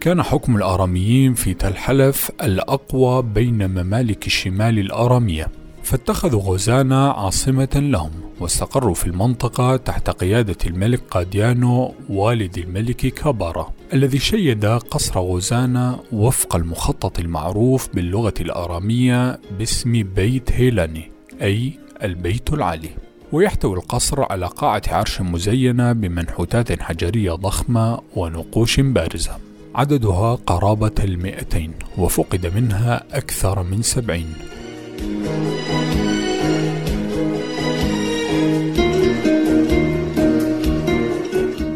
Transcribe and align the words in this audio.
كان 0.01 0.23
حكم 0.23 0.55
الآراميين 0.55 1.33
في 1.33 1.53
تل 1.53 1.75
حلف 1.75 2.31
الأقوى 2.43 3.21
بين 3.21 3.67
ممالك 3.69 4.27
الشمال 4.27 4.79
الآرامية. 4.79 5.47
فاتخذوا 5.83 6.41
غوزانا 6.41 7.11
عاصمة 7.11 7.69
لهم 7.75 8.11
واستقروا 8.39 8.93
في 8.93 9.05
المنطقة 9.05 9.75
تحت 9.75 10.09
قيادة 10.09 10.57
الملك 10.65 11.01
قاديانو 11.11 11.93
والد 12.09 12.57
الملك 12.57 12.95
كابارا 12.95 13.73
الذي 13.93 14.19
شيد 14.19 14.65
قصر 14.65 15.19
غوزانا 15.19 15.99
وفق 16.11 16.55
المخطط 16.55 17.19
المعروف 17.19 17.89
باللغة 17.93 18.33
الآرامية 18.41 19.39
باسم 19.59 20.03
بيت 20.03 20.51
هيلاني 20.51 21.11
أي 21.41 21.79
البيت 22.03 22.53
العالي. 22.53 22.89
ويحتوي 23.31 23.77
القصر 23.77 24.31
على 24.31 24.45
قاعة 24.45 24.81
عرش 24.87 25.21
مزينة 25.21 25.93
بمنحوتات 25.93 26.81
حجرية 26.81 27.31
ضخمة 27.31 27.99
ونقوش 28.15 28.79
بارزة. 28.79 29.37
عددها 29.75 30.35
قرابة 30.35 31.03
المئتين 31.03 31.73
وفقد 31.97 32.55
منها 32.55 33.03
أكثر 33.11 33.63
من 33.63 33.81
سبعين. 33.81 34.33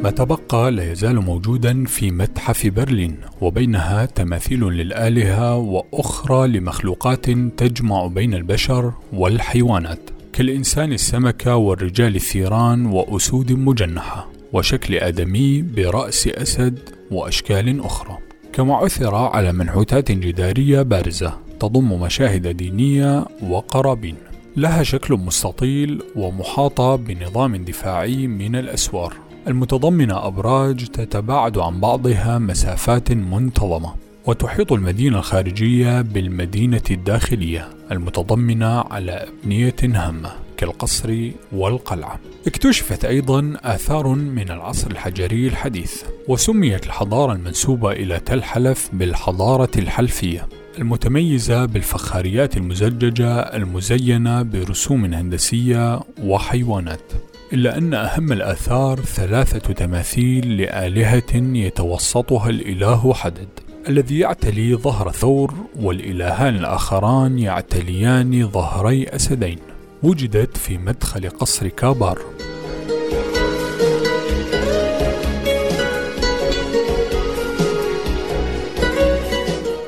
ما 0.07 0.11
تبقى 0.11 0.71
لا 0.71 0.91
يزال 0.91 1.15
موجودا 1.15 1.85
في 1.85 2.11
متحف 2.11 2.67
برلين 2.67 3.17
وبينها 3.41 4.05
تماثيل 4.05 4.63
للآلهة 4.63 5.55
وأخرى 5.55 6.47
لمخلوقات 6.47 7.29
تجمع 7.29 8.07
بين 8.07 8.33
البشر 8.33 8.93
والحيوانات 9.13 9.99
كالإنسان 10.33 10.93
السمكة 10.93 11.55
والرجال 11.55 12.15
الثيران 12.15 12.85
وأسود 12.85 13.51
مجنحة 13.51 14.29
وشكل 14.53 14.95
آدمي 14.95 15.61
برأس 15.61 16.27
أسد 16.27 16.79
وأشكال 17.11 17.79
أخرى 17.79 18.17
كما 18.53 18.75
عثر 18.75 19.15
على 19.15 19.51
منحوتات 19.53 20.11
جدارية 20.11 20.81
بارزة. 20.81 21.46
تضم 21.59 21.99
مشاهد 22.01 22.47
دينية 22.47 23.25
وقرابين. 23.49 24.15
لها 24.55 24.83
شكل 24.83 25.13
مستطيل 25.13 26.01
ومحاطة 26.15 26.95
بنظام 26.95 27.55
دفاعي 27.55 28.27
من 28.27 28.55
الأسوار. 28.55 29.13
المتضمنة 29.47 30.27
أبراج 30.27 30.87
تتباعد 30.87 31.57
عن 31.57 31.79
بعضها 31.79 32.37
مسافات 32.37 33.11
منتظمة 33.11 33.93
وتحيط 34.25 34.73
المدينة 34.73 35.17
الخارجية 35.17 36.01
بالمدينة 36.01 36.81
الداخلية 36.91 37.69
المتضمنة 37.91 38.79
على 38.79 39.11
أبنية 39.11 39.75
هامة. 39.83 40.46
كالقصر 40.57 41.31
والقلعة. 41.51 42.19
اكتشفت 42.47 43.05
أيضا 43.05 43.53
آثار 43.63 44.07
من 44.07 44.51
العصر 44.51 44.91
الحجري 44.91 45.47
الحديث، 45.47 46.03
وسميت 46.27 46.85
الحضارة 46.85 47.33
المنسوبة 47.33 47.91
إلى 47.91 48.19
تل 48.19 48.43
حلف 48.43 48.89
بالحضارة 48.93 49.71
الحلفية، 49.77 50.47
المتميزة 50.77 51.65
بالفخاريات 51.65 52.57
المزججة 52.57 53.39
المزينة 53.39 54.41
برسوم 54.41 55.13
هندسية 55.13 55.99
وحيوانات. 56.23 57.11
إلا 57.53 57.77
أن 57.77 57.93
أهم 57.93 58.31
الآثار 58.31 58.99
ثلاثة 58.99 59.73
تماثيل 59.73 60.57
لآلهة 60.57 61.35
يتوسطها 61.35 62.49
الإله 62.49 63.13
حدد 63.13 63.47
الذي 63.89 64.19
يعتلي 64.19 64.75
ظهر 64.75 65.11
ثور 65.11 65.53
والإلهان 65.75 66.55
الآخران 66.55 67.39
يعتليان 67.39 68.47
ظهري 68.47 69.03
أسدين 69.03 69.57
وجدت 70.03 70.57
في 70.57 70.77
مدخل 70.77 71.29
قصر 71.29 71.67
كابار. 71.67 72.19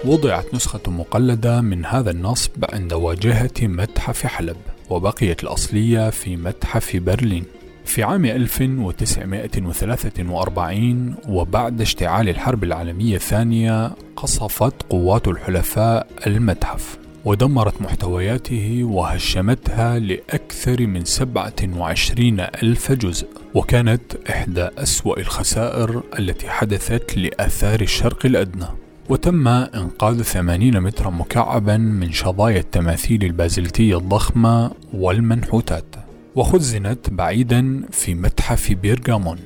وضعت 0.06 0.54
نسخة 0.54 0.80
مقلدة 0.88 1.62
من 1.62 1.86
هذا 1.86 2.12
النصب 2.12 2.66
عند 2.74 2.94
واجهة 2.94 3.52
متحف 3.62 4.26
حلب 4.26 4.58
وبقيت 4.90 5.44
الأصلية 5.44 6.10
في 6.10 6.38
متحف 6.38 6.96
برلين. 6.96 7.44
في 7.86 8.04
عام 8.04 8.26
1943 8.26 11.16
وبعد 11.28 11.82
اشتعال 11.82 12.30
الحرب 12.30 12.64
العالمية 12.64 13.16
الثانية 13.16 13.92
قصفت 14.16 14.74
قوات 14.90 15.28
الحلفاء 15.28 16.08
المتحف. 16.28 16.99
ودمرت 17.26 17.82
محتوياته 17.82 18.84
وهشمتها 18.84 20.00
لأكثر 20.00 20.88
من 20.88 21.06
27 21.06 22.40
ألف 22.40 22.92
جزء. 22.92 23.28
وكانت 23.54 24.02
إحدى 24.30 24.70
أسوأ 24.78 25.20
الخسائر 25.20 26.04
التي 26.20 26.50
حدثت 26.50 27.18
لآثار 27.18 27.82
الشرق 27.82 28.26
الأدنى. 28.26 28.66
وتم 29.10 29.48
إنقاذ 29.48 30.22
80 30.22 30.80
مترا 30.80 31.10
مكعبا 31.10 31.78
من 31.78 32.12
شظايا 32.12 32.60
التماثيل 32.60 33.24
البازلتية 33.24 33.98
الضخمة 33.98 34.72
والمنحوتات. 34.94 35.96
وخزنت 36.36 37.10
بعيدا 37.10 37.82
في 37.92 38.16
متحف 38.16 38.72
بيرغامون 38.72 39.40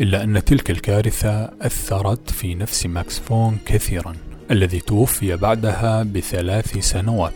إلا 0.00 0.24
أن 0.24 0.44
تلك 0.44 0.70
الكارثة 0.70 1.50
أثرت 1.62 2.30
في 2.30 2.54
نفس 2.54 2.86
ماكس 2.86 3.18
فون 3.18 3.58
كثيرا. 3.66 4.14
الذي 4.50 4.80
توفي 4.80 5.36
بعدها 5.36 6.02
بثلاث 6.02 6.78
سنوات. 6.78 7.34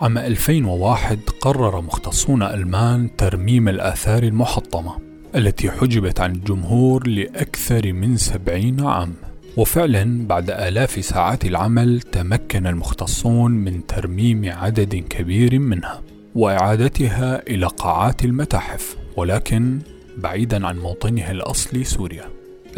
عام 0.00 0.18
2001 0.18 1.18
قرر 1.40 1.80
مختصون 1.80 2.42
ألمان 2.42 3.16
ترميم 3.16 3.68
الآثار 3.68 4.22
المحطمة 4.22 4.98
التي 5.36 5.70
حجبت 5.70 6.20
عن 6.20 6.32
الجمهور 6.32 7.06
لأكثر 7.06 7.92
من 7.92 8.16
سبعين 8.16 8.80
عام. 8.80 9.14
وفعلا 9.56 10.26
بعد 10.26 10.50
آلاف 10.50 11.04
ساعات 11.04 11.44
العمل 11.44 12.00
تمكن 12.00 12.66
المختصون 12.66 13.50
من 13.50 13.86
ترميم 13.86 14.50
عدد 14.52 14.94
كبير 14.94 15.58
منها 15.58 16.02
وإعادتها 16.34 17.42
إلى 17.46 17.66
قاعات 17.66 18.24
المتاحف 18.24 18.96
ولكن 19.16 19.78
بعيدا 20.16 20.66
عن 20.66 20.78
موطنها 20.78 21.30
الأصلي 21.30 21.84
سوريا 21.84 22.24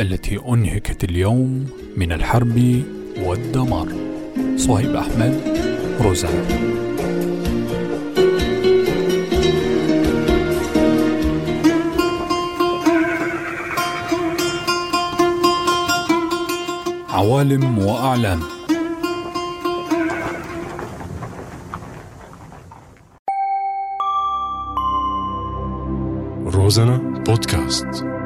التي 0.00 0.38
أنهكت 0.48 1.04
اليوم 1.04 1.66
من 1.96 2.12
الحرب 2.12 2.82
والدمار. 3.24 3.88
صهيب 4.56 4.96
أحمد 4.96 5.58
روزانا 6.00 6.70
عوالم 17.10 17.78
وأعلام. 17.78 18.40
روزانا 26.46 27.22
بودكاست. 27.26 28.19